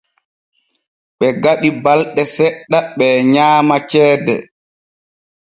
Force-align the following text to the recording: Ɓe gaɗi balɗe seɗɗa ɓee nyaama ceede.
Ɓe 1.17 1.27
gaɗi 1.43 1.69
balɗe 1.83 2.21
seɗɗa 2.35 2.79
ɓee 2.97 3.13
nyaama 3.33 3.75
ceede. 3.89 4.35